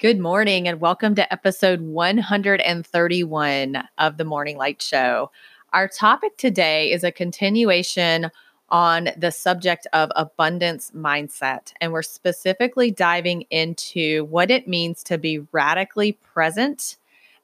[0.00, 5.30] Good morning, and welcome to episode 131 of the Morning Light Show.
[5.74, 8.30] Our topic today is a continuation
[8.70, 15.18] on the subject of abundance mindset, and we're specifically diving into what it means to
[15.18, 16.96] be radically present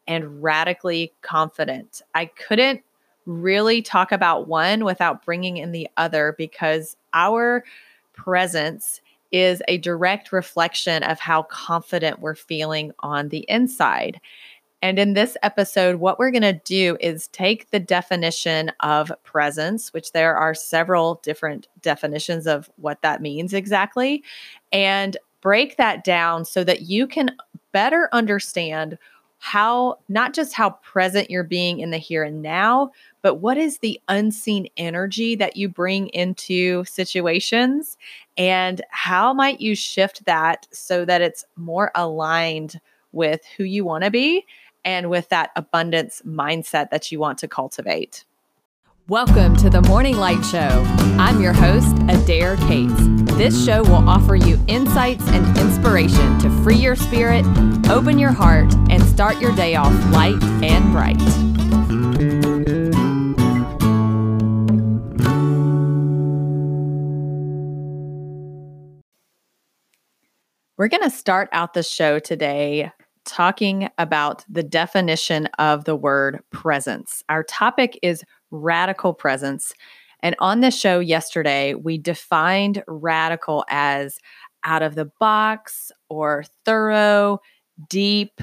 [0.09, 2.01] and radically confident.
[2.15, 2.81] I couldn't
[3.27, 7.65] really talk about one without bringing in the other because our
[8.15, 9.03] presence
[9.33, 14.21] is a direct reflection of how confident we're feeling on the inside.
[14.83, 19.93] And in this episode, what we're going to do is take the definition of presence,
[19.93, 24.23] which there are several different definitions of what that means exactly,
[24.73, 27.37] and break that down so that you can
[27.73, 28.99] better understand
[29.39, 32.91] how not just how present you're being in the here and now,
[33.23, 37.97] but what is the unseen energy that you bring into situations
[38.37, 42.81] and how might you shift that so that it's more aligned
[43.13, 44.45] with who you want to be
[44.85, 48.25] and with that abundance mindset that you want to cultivate.
[49.09, 50.85] Welcome to the Morning Light Show.
[51.19, 53.26] I'm your host, Adair Cates.
[53.37, 57.45] This show will offer you insights and inspiration to free your spirit,
[57.91, 61.21] open your heart, and start your day off light and bright.
[70.79, 72.91] We're going to start out the show today
[73.27, 77.23] talking about the definition of the word presence.
[77.29, 79.75] Our topic is radical presence.
[80.27, 84.19] And on this show yesterday, we defined radical as
[84.65, 87.39] out of the box or thorough,
[87.89, 88.41] deep.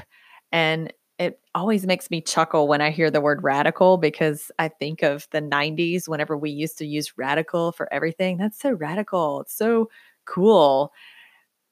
[0.53, 5.03] And it always makes me chuckle when I hear the word radical because I think
[5.03, 8.37] of the 90s whenever we used to use radical for everything.
[8.37, 9.41] That's so radical.
[9.41, 9.89] It's so
[10.23, 10.93] cool.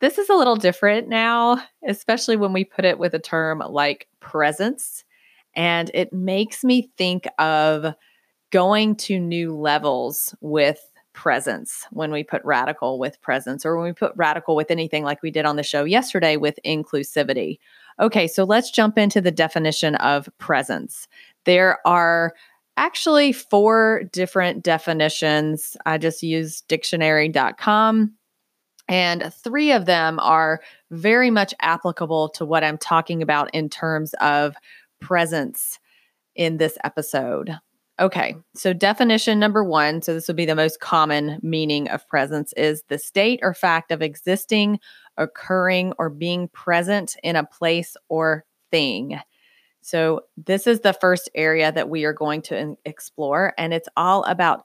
[0.01, 4.09] This is a little different now, especially when we put it with a term like
[4.19, 5.05] presence.
[5.55, 7.95] And it makes me think of
[8.51, 13.93] going to new levels with presence when we put radical with presence or when we
[13.93, 17.59] put radical with anything like we did on the show yesterday with inclusivity.
[17.99, 21.07] Okay, so let's jump into the definition of presence.
[21.45, 22.33] There are
[22.77, 25.75] actually four different definitions.
[25.85, 28.13] I just used dictionary.com
[28.87, 34.13] and three of them are very much applicable to what I'm talking about in terms
[34.15, 34.55] of
[34.99, 35.79] presence
[36.35, 37.57] in this episode.
[37.99, 42.51] Okay, so definition number one, so this would be the most common meaning of presence,
[42.57, 44.79] is the state or fact of existing,
[45.17, 49.19] occurring, or being present in a place or thing.
[49.81, 54.23] So, this is the first area that we are going to explore, and it's all
[54.23, 54.63] about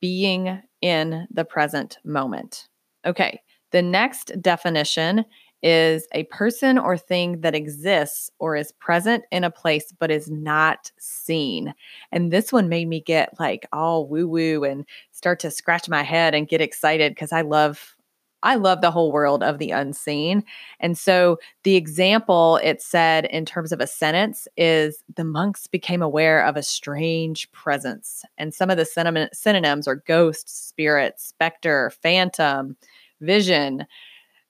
[0.00, 2.68] being in the present moment.
[3.04, 3.40] Okay,
[3.70, 5.24] the next definition
[5.62, 10.30] is a person or thing that exists or is present in a place but is
[10.30, 11.74] not seen.
[12.10, 16.02] And this one made me get like all woo woo and start to scratch my
[16.02, 17.96] head and get excited because I love
[18.42, 20.42] I love the whole world of the unseen.
[20.80, 26.02] And so the example it said in terms of a sentence is the monks became
[26.02, 28.24] aware of a strange presence.
[28.38, 32.76] And some of the synonyms are ghost, spirit, specter, phantom,
[33.20, 33.86] vision.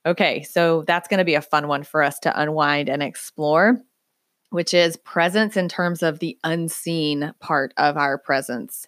[0.04, 3.78] Okay, so that's going to be a fun one for us to unwind and explore,
[4.50, 8.86] which is presence in terms of the unseen part of our presence.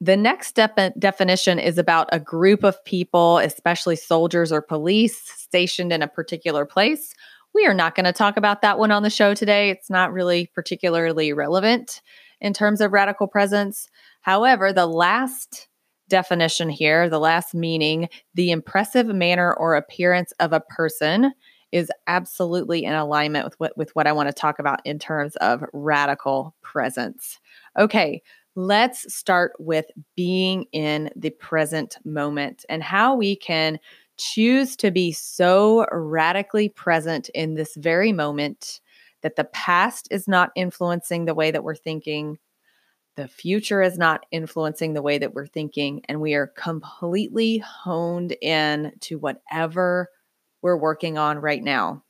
[0.00, 5.92] The next de- definition is about a group of people, especially soldiers or police, stationed
[5.92, 7.12] in a particular place.
[7.52, 9.70] We are not going to talk about that one on the show today.
[9.70, 12.00] It's not really particularly relevant
[12.40, 13.88] in terms of radical presence.
[14.20, 15.67] However, the last
[16.08, 21.32] definition here, the last meaning, the impressive manner or appearance of a person
[21.70, 25.36] is absolutely in alignment with what with what I want to talk about in terms
[25.36, 27.38] of radical presence.
[27.78, 28.22] Okay,
[28.56, 29.86] let's start with
[30.16, 33.78] being in the present moment and how we can
[34.16, 38.80] choose to be so radically present in this very moment
[39.22, 42.38] that the past is not influencing the way that we're thinking
[43.18, 48.36] the future is not influencing the way that we're thinking, and we are completely honed
[48.40, 50.08] in to whatever
[50.62, 52.04] we're working on right now.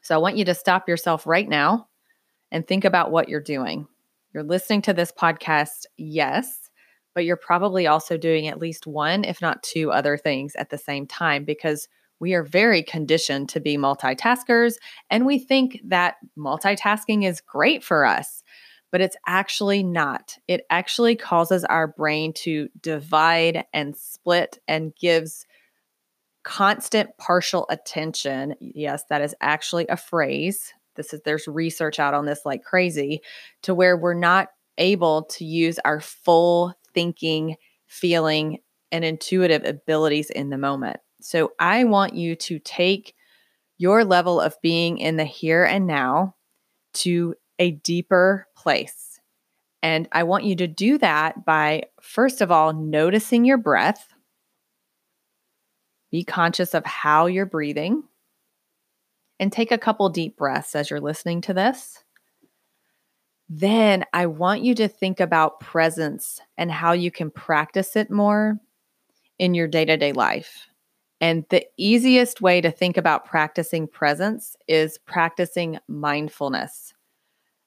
[0.00, 1.88] So I want you to stop yourself right now
[2.50, 3.86] and think about what you're doing.
[4.32, 6.70] You're listening to this podcast, yes,
[7.14, 10.78] but you're probably also doing at least one, if not two other things at the
[10.78, 11.86] same time because
[12.18, 14.76] we are very conditioned to be multitaskers
[15.10, 18.42] and we think that multitasking is great for us
[18.94, 20.38] but it's actually not.
[20.46, 25.46] It actually causes our brain to divide and split and gives
[26.44, 28.54] constant partial attention.
[28.60, 30.72] Yes, that is actually a phrase.
[30.94, 33.20] This is there's research out on this like crazy
[33.62, 37.56] to where we're not able to use our full thinking,
[37.88, 38.60] feeling,
[38.92, 40.98] and intuitive abilities in the moment.
[41.20, 43.16] So I want you to take
[43.76, 46.36] your level of being in the here and now
[46.92, 49.20] to a deeper place.
[49.82, 54.08] And I want you to do that by, first of all, noticing your breath.
[56.10, 58.04] Be conscious of how you're breathing
[59.38, 62.02] and take a couple deep breaths as you're listening to this.
[63.48, 68.58] Then I want you to think about presence and how you can practice it more
[69.38, 70.68] in your day to day life.
[71.20, 76.93] And the easiest way to think about practicing presence is practicing mindfulness.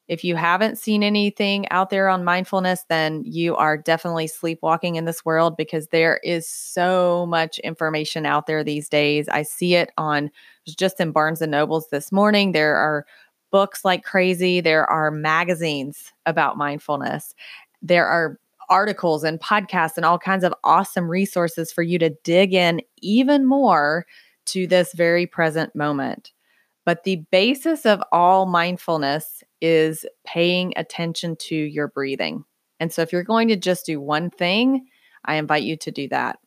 [0.08, 5.06] If you haven't seen anything out there on mindfulness, then you are definitely sleepwalking in
[5.06, 9.28] this world because there is so much information out there these days.
[9.28, 10.32] I see it on
[10.66, 12.54] just in Barnes and Nobles this morning.
[12.54, 13.06] There are
[13.52, 17.34] books like crazy, there are magazines about mindfulness.
[17.82, 18.40] There are
[18.70, 23.46] articles and podcasts and all kinds of awesome resources for you to dig in even
[23.46, 24.06] more
[24.46, 26.32] to this very present moment.
[26.88, 32.46] But the basis of all mindfulness is paying attention to your breathing.
[32.80, 34.88] And so if you're going to just do one thing,
[35.26, 36.40] I invite you to do that.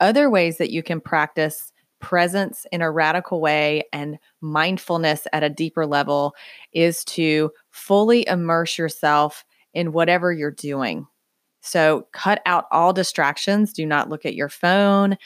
[0.00, 5.48] Other ways that you can practice presence in a radical way and mindfulness at a
[5.48, 6.34] deeper level
[6.72, 11.06] is to fully immerse yourself in whatever you're doing.
[11.60, 13.72] So cut out all distractions.
[13.72, 15.16] Do not look at your phone.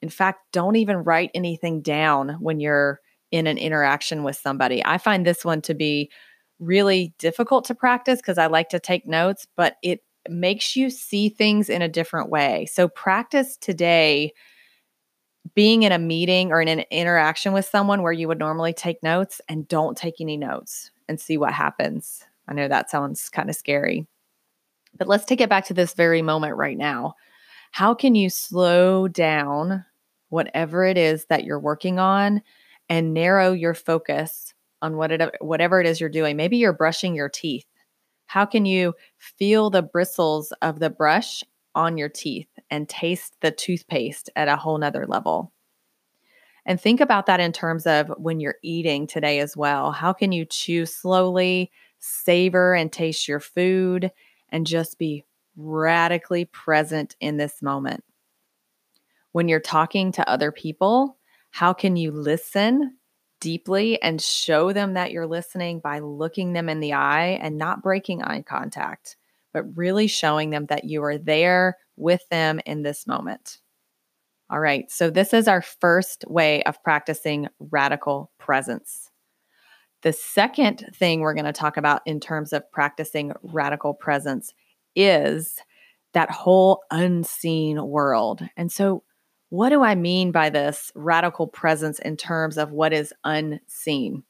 [0.00, 3.00] In fact, don't even write anything down when you're
[3.30, 4.84] in an interaction with somebody.
[4.84, 6.10] I find this one to be
[6.58, 11.28] really difficult to practice because I like to take notes, but it makes you see
[11.28, 12.66] things in a different way.
[12.66, 14.32] So practice today
[15.54, 19.02] being in a meeting or in an interaction with someone where you would normally take
[19.02, 22.24] notes and don't take any notes and see what happens.
[22.48, 24.06] I know that sounds kind of scary.
[24.98, 27.14] But let's take it back to this very moment right now.
[27.70, 29.84] How can you slow down
[30.30, 32.42] whatever it is that you're working on
[32.88, 36.36] and narrow your focus on what it, whatever it is you're doing?
[36.36, 37.66] Maybe you're brushing your teeth.
[38.26, 41.42] How can you feel the bristles of the brush
[41.74, 45.52] on your teeth and taste the toothpaste at a whole nother level?
[46.64, 49.92] And think about that in terms of when you're eating today as well.
[49.92, 54.10] How can you chew slowly, savor and taste your food,
[54.48, 55.24] and just be
[55.56, 58.04] radically present in this moment.
[59.32, 61.18] When you're talking to other people,
[61.56, 62.98] how can you listen
[63.40, 67.82] deeply and show them that you're listening by looking them in the eye and not
[67.82, 69.16] breaking eye contact,
[69.54, 73.56] but really showing them that you are there with them in this moment?
[74.50, 79.10] All right, so this is our first way of practicing radical presence.
[80.02, 84.52] The second thing we're going to talk about in terms of practicing radical presence
[84.94, 85.56] is
[86.12, 88.46] that whole unseen world.
[88.58, 89.04] And so,
[89.56, 94.22] what do I mean by this radical presence in terms of what is unseen?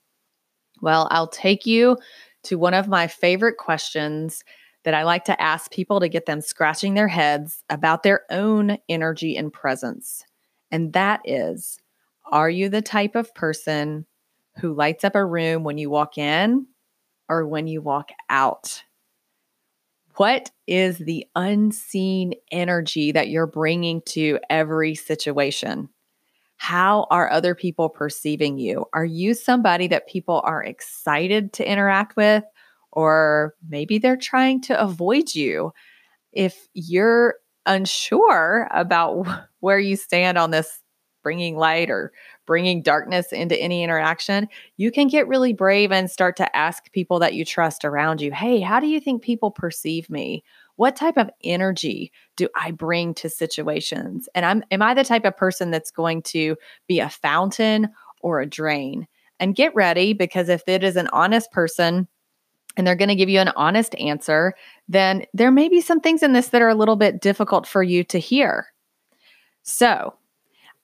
[0.83, 1.99] Well, I'll take you
[2.45, 4.45] to one of my favorite questions
[4.85, 8.79] that I like to ask people to get them scratching their heads about their own
[8.89, 10.25] energy and presence.
[10.71, 11.77] And that is
[12.31, 14.07] Are you the type of person
[14.61, 16.67] who lights up a room when you walk in
[17.29, 18.85] or when you walk out?
[20.17, 25.91] What is the unseen energy that you're bringing to every situation?
[26.57, 28.87] How are other people perceiving you?
[28.95, 32.45] Are you somebody that people are excited to interact with,
[32.93, 35.73] or maybe they're trying to avoid you?
[36.33, 37.35] If you're
[37.67, 39.27] unsure about
[39.61, 40.81] where you stand on this
[41.27, 42.13] bringing light or
[42.47, 47.19] bringing darkness into any interaction, you can get really brave and start to ask people
[47.19, 50.45] that you trust around you, hey, how do you think people perceive me?
[50.77, 54.29] What type of energy do I bring to situations?
[54.37, 56.55] And I'm am I the type of person that's going to
[56.87, 57.89] be a fountain
[58.21, 59.09] or a drain?
[59.41, 62.07] And get ready because if it is an honest person,
[62.77, 64.55] and they're going to give you an honest answer,
[64.89, 67.83] then there may be some things in this that are a little bit difficult for
[67.83, 68.69] you to hear.
[69.65, 70.15] So,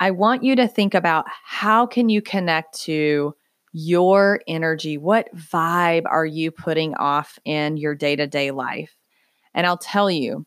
[0.03, 3.37] I want you to think about how can you connect to
[3.73, 4.99] your energy?
[4.99, 8.97] What vibe are you putting off in your day-to-day life?
[9.55, 10.45] And I'll tell you,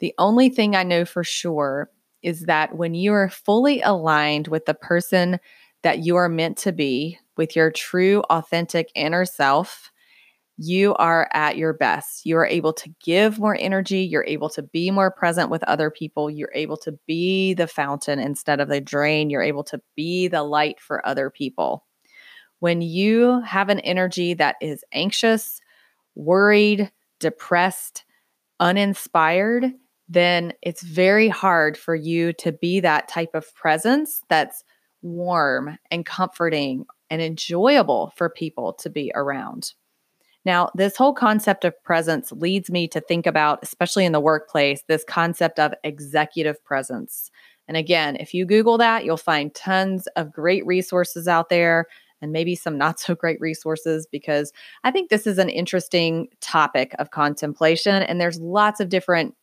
[0.00, 1.88] the only thing I know for sure
[2.24, 5.38] is that when you are fully aligned with the person
[5.82, 9.92] that you are meant to be, with your true, authentic inner self,
[10.62, 12.26] you are at your best.
[12.26, 14.00] You are able to give more energy.
[14.00, 16.28] You're able to be more present with other people.
[16.28, 19.30] You're able to be the fountain instead of the drain.
[19.30, 21.86] You're able to be the light for other people.
[22.58, 25.62] When you have an energy that is anxious,
[26.14, 28.04] worried, depressed,
[28.58, 29.72] uninspired,
[30.10, 34.62] then it's very hard for you to be that type of presence that's
[35.00, 39.72] warm and comforting and enjoyable for people to be around.
[40.44, 44.82] Now, this whole concept of presence leads me to think about, especially in the workplace,
[44.88, 47.30] this concept of executive presence.
[47.68, 51.86] And again, if you Google that, you'll find tons of great resources out there
[52.22, 54.52] and maybe some not so great resources because
[54.84, 58.02] I think this is an interesting topic of contemplation.
[58.02, 59.34] And there's lots of different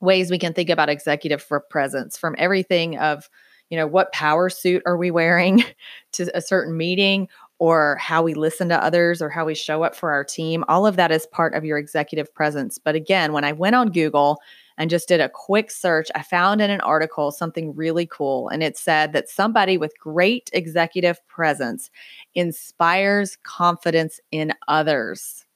[0.00, 3.28] ways we can think about executive presence from everything of,
[3.70, 5.64] you know, what power suit are we wearing
[6.12, 7.28] to a certain meeting
[7.58, 10.64] or how we listen to others or how we show up for our team.
[10.68, 12.78] All of that is part of your executive presence.
[12.78, 14.38] But again, when I went on Google
[14.76, 18.48] and just did a quick search, I found in an article something really cool.
[18.50, 21.90] And it said that somebody with great executive presence
[22.34, 25.46] inspires confidence in others.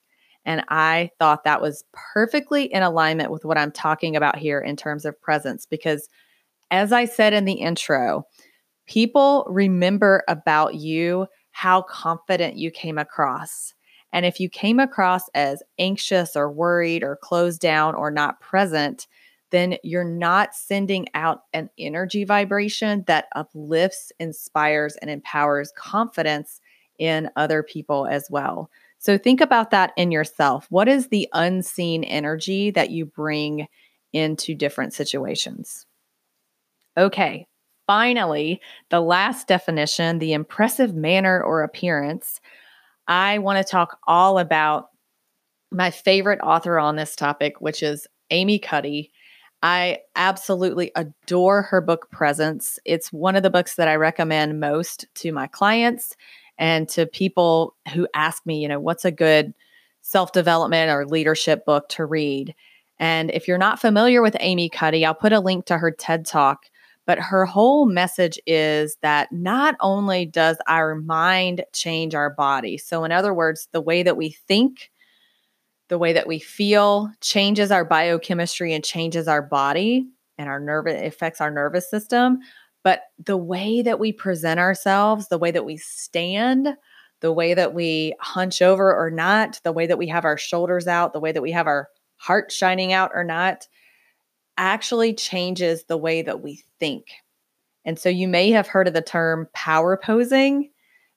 [0.46, 4.74] And I thought that was perfectly in alignment with what I'm talking about here in
[4.74, 6.08] terms of presence, because
[6.70, 8.24] as I said in the intro,
[8.86, 11.26] people remember about you
[11.60, 13.74] how confident you came across.
[14.14, 19.06] And if you came across as anxious or worried or closed down or not present,
[19.50, 26.62] then you're not sending out an energy vibration that uplifts, inspires, and empowers confidence
[26.98, 28.70] in other people as well.
[28.98, 30.66] So think about that in yourself.
[30.70, 33.68] What is the unseen energy that you bring
[34.14, 35.84] into different situations?
[36.96, 37.46] Okay,
[37.90, 42.40] finally, the last definition, the impressive manner or appearance,
[43.08, 44.90] I want to talk all about
[45.72, 49.10] my favorite author on this topic, which is Amy Cuddy.
[49.60, 52.78] I absolutely adore her book Presence.
[52.84, 56.14] It's one of the books that I recommend most to my clients
[56.58, 59.52] and to people who ask me, you know, what's a good
[60.00, 62.54] self development or leadership book to read.
[63.00, 66.24] And if you're not familiar with Amy Cuddy, I'll put a link to her TED
[66.24, 66.66] Talk
[67.06, 73.04] but her whole message is that not only does our mind change our body, so
[73.04, 74.90] in other words, the way that we think,
[75.88, 80.06] the way that we feel changes our biochemistry and changes our body
[80.38, 82.38] and our nerve affects our nervous system,
[82.82, 86.76] but the way that we present ourselves, the way that we stand,
[87.20, 90.86] the way that we hunch over or not, the way that we have our shoulders
[90.86, 93.66] out, the way that we have our heart shining out or not,
[94.60, 97.06] actually changes the way that we think.
[97.86, 100.70] And so you may have heard of the term power posing,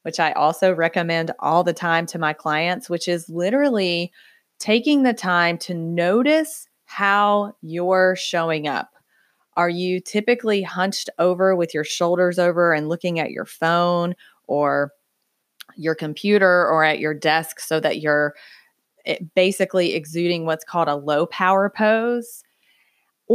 [0.04, 4.14] which I also recommend all the time to my clients, which is literally
[4.60, 8.92] taking the time to notice how you're showing up.
[9.58, 14.16] Are you typically hunched over with your shoulders over and looking at your phone
[14.48, 14.94] or
[15.76, 18.36] your computer or at your desk so that you're
[19.06, 22.44] eh, basically exuding what's called a low power pose?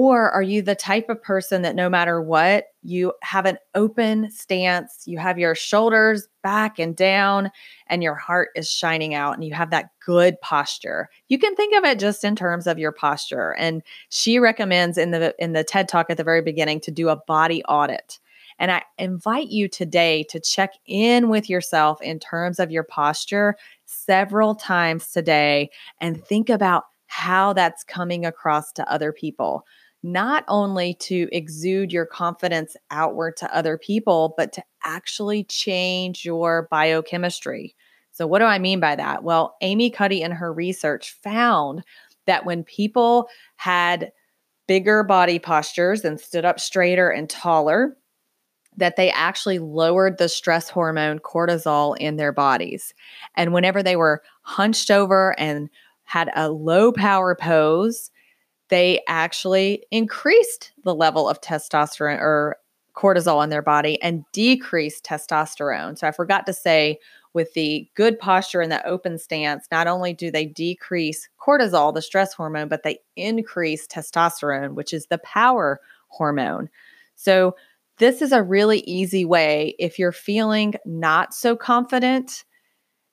[0.01, 4.31] Or are you the type of person that no matter what, you have an open
[4.31, 7.51] stance, you have your shoulders back and down,
[7.89, 11.09] and your heart is shining out, and you have that good posture?
[11.27, 13.57] You can think of it just in terms of your posture.
[13.59, 17.09] And she recommends in the in the TED talk at the very beginning to do
[17.09, 18.21] a body audit.
[18.61, 23.57] And I invite you today to check in with yourself in terms of your posture
[23.85, 29.67] several times today and think about how that's coming across to other people.
[30.03, 36.69] Not only to exude your confidence outward to other people, but to actually change your
[36.71, 37.75] biochemistry.
[38.13, 39.23] So, what do I mean by that?
[39.23, 41.85] Well, Amy Cuddy in her research found
[42.27, 44.13] that when people had
[44.67, 47.97] bigger body postures and stood up straighter and taller,
[48.77, 52.95] that they actually lowered the stress hormone cortisol in their bodies.
[53.35, 55.69] And whenever they were hunched over and
[56.05, 58.11] had a low power pose,
[58.69, 62.57] they actually increased the level of testosterone or
[62.95, 65.97] cortisol in their body and decreased testosterone.
[65.97, 66.99] So I forgot to say
[67.33, 72.03] with the good posture and the open stance, not only do they decrease cortisol, the
[72.03, 76.69] stress hormone, but they increase testosterone, which is the power hormone.
[77.15, 77.55] So
[77.99, 82.45] this is a really easy way if you're feeling not so confident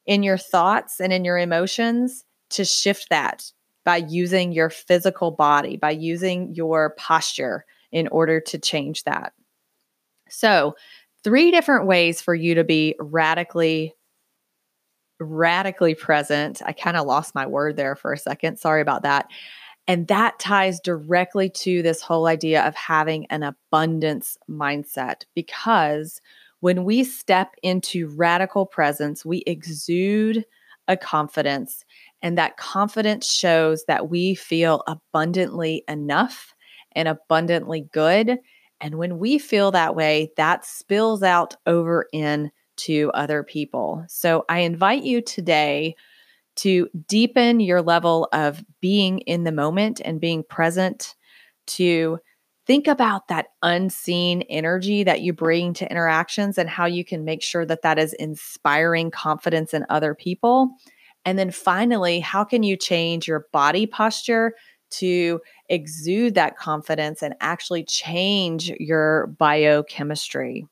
[0.06, 3.52] in your thoughts and in your emotions to shift that
[3.86, 9.34] by using your physical body, by using your posture in order to change that.
[10.30, 10.76] So,
[11.24, 13.94] three different ways for you to be radically
[15.20, 16.62] radically present.
[16.66, 18.60] I kind of lost my word there for a second.
[18.60, 19.28] Sorry about that.
[19.88, 26.22] And that ties directly to this whole idea of having an abundance mindset because
[26.60, 30.44] when we step into radical presence, we exude
[30.88, 31.86] a confidence.
[32.22, 36.54] And that confidence shows that we feel abundantly enough
[36.94, 38.40] and abundantly good.
[38.82, 44.04] And when we feel that way, that spills out over into other people.
[44.08, 45.96] So I invite you today
[46.58, 51.16] to deepen your level of being in the moment and being present,
[51.68, 52.20] to
[52.66, 57.42] think about that unseen energy that you bring to interactions and how you can make
[57.44, 60.72] sure that that is inspiring confidence in other people.
[61.26, 64.54] And then finally, how can you change your body posture
[64.92, 70.68] to exude that confidence and actually change your biochemistry?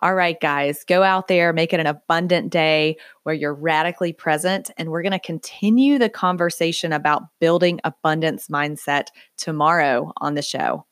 [0.00, 4.70] All right, guys, go out there, make it an abundant day where you're radically present.
[4.76, 10.84] And we're going to continue the conversation about building abundance mindset tomorrow on the show.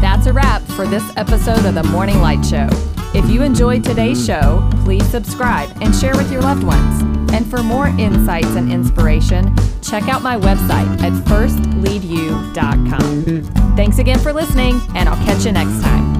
[0.00, 2.68] That's a wrap for this episode of the Morning Light Show.
[3.12, 7.02] If you enjoyed today's show, please subscribe and share with your loved ones.
[7.32, 13.76] And for more insights and inspiration, check out my website at firstleadyou.com.
[13.76, 16.10] Thanks again for listening, and I'll catch you next time.